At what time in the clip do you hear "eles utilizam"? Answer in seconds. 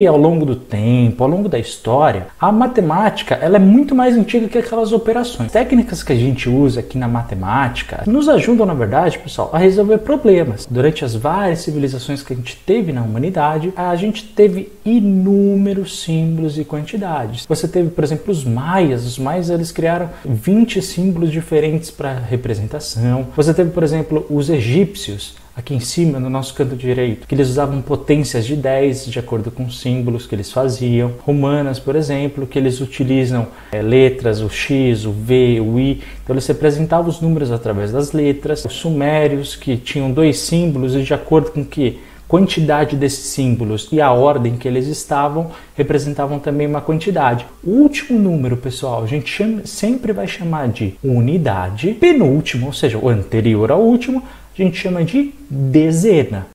32.56-33.48